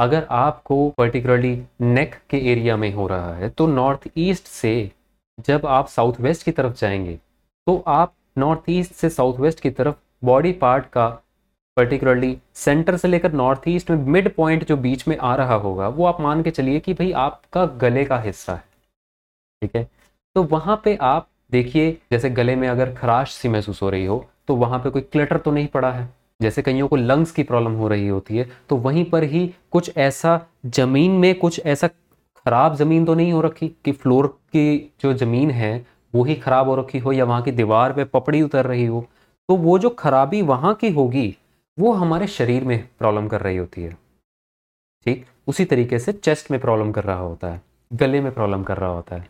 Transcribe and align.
अगर 0.00 0.26
आपको 0.30 0.88
पर्टिकुलरली 0.90 1.62
नेक 1.80 2.14
के 2.30 2.38
एरिया 2.52 2.76
में 2.76 2.92
हो 2.94 3.06
रहा 3.06 3.34
है 3.34 3.48
तो 3.50 3.66
नॉर्थ 3.66 4.08
ईस्ट 4.16 4.44
से 4.44 4.90
जब 5.38 5.66
आप 5.66 5.88
साउथ 5.88 6.20
वेस्ट 6.20 6.44
की 6.44 6.50
तरफ़ 6.50 6.74
जाएँगे 6.74 7.18
तो 7.66 7.76
आप 7.86 8.12
नॉर्थ 8.38 8.70
ईस्ट 8.70 8.92
से 8.92 9.08
साउथ 9.10 9.38
वेस्ट 9.40 9.60
की 9.60 9.70
तरफ़ 9.70 9.94
बॉडी 10.24 10.52
पार्ट 10.52 10.86
का 10.86 11.08
पर्टिकुलरली 11.76 12.36
सेंटर 12.54 12.96
से 12.96 13.08
लेकर 13.08 13.32
नॉर्थ 13.32 13.68
ईस्ट 13.68 13.90
में 13.90 13.96
मिड 14.06 14.34
पॉइंट 14.34 14.66
जो 14.66 14.76
बीच 14.76 15.06
में 15.08 15.16
आ 15.18 15.34
रहा 15.36 15.54
होगा, 15.54 15.88
वो 15.88 16.04
आप 16.06 16.20
मान 16.20 16.42
के 16.42 16.50
चलिए 16.50 16.80
कि 16.80 16.94
भाई 16.94 17.12
आपका 17.12 17.64
गले 17.66 18.04
का 18.04 18.18
हिस्सा 18.20 18.54
है। 18.54 18.64
ठीक 19.62 19.76
है? 19.76 19.86
तो 20.36 20.42
वहाँ 20.42 20.80
पे 20.84 20.96
आप 21.02 21.28
देखिए, 21.50 21.92
जैसे 22.12 22.30
गले 22.30 22.56
में 22.56 22.68
अगर 22.68 22.94
खराश 22.94 23.34
सी 23.34 23.48
महसूस 23.48 23.82
हो 23.82 23.90
रही 23.90 24.04
हो 24.04 24.24
तो 24.48 24.56
वहाँ 24.56 24.78
पे 24.78 24.90
कोई 24.90 25.02
क्लटर 25.02 25.38
तो 25.38 25.50
नहीं 25.50 25.66
पड़ा 25.66 25.90
है? 25.92 26.08
जैसे 26.40 26.62
कईयों 26.62 26.88
को 26.88 26.96
लंग्स 26.96 27.30
की 27.32 27.42
प्रॉब्लम 27.42 27.72
हो 27.72 27.88
रही 27.88 28.08
होती 28.08 28.36
है 28.36 28.48
तो 28.68 28.76
वहीं 28.78 29.04
पर 29.04 29.22
ही 29.24 29.46
कुछ 29.72 29.96
ऐसा 29.98 30.40
ज़मीन 30.66 31.10
में 31.20 31.34
कुछ 31.38 31.60
ऐसा 31.66 31.88
खराब 31.88 32.76
ज़मीन 32.76 33.04
तो 33.04 33.14
नहीं 33.14 33.32
हो 33.32 33.40
रखी 33.40 33.68
कि 33.84 33.92
फ्लोर 33.92 34.26
की 34.52 34.92
जो 35.02 35.12
ज़मीन 35.14 35.50
है, 35.50 35.86
वो 36.14 36.24
ही 36.24 36.34
ख़राब 36.34 36.68
हो 36.68 36.74
रखी 36.76 36.98
हो 36.98 37.12
या 37.12 37.24
वहाँ 37.24 37.42
की 37.42 37.50
दीवार 37.52 37.92
पे 37.92 38.04
पपड़ी 38.04 38.42
उतर 38.42 38.66
रही 38.66 38.86
हो 38.86 39.04
तो 39.48 39.56
वो 39.56 39.78
जो 39.78 39.88
खराबी 39.90 40.40
वहाँ 40.42 40.74
की 40.74 40.90
होगी, 40.92 41.34
वो 41.78 41.92
हमारे 41.92 42.26
शरीर 42.28 42.64
में 42.64 42.78
प्रॉब्लम 42.98 43.28
कर 43.28 43.40
रही 43.40 43.56
होती 43.56 43.82
है। 43.82 43.96
ठीक? 45.06 45.24
उसी 45.48 45.64
तरीके 45.64 45.98
से 45.98 46.12
चेस्ट 46.12 46.50
में 46.50 46.60
प्रॉब्लम 46.60 46.92
कर 46.92 47.04
रहा 47.04 47.18
होता 47.18 47.48
है, 47.48 47.60
गले 47.90 48.20
में 48.20 48.32
प्रॉब्लम 48.32 48.62
कर 48.62 48.76
रहा 48.76 48.90
होता 48.90 49.16
है। 49.16 49.28